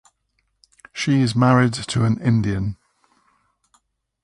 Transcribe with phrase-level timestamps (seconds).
[0.93, 2.75] She is married to an Indian.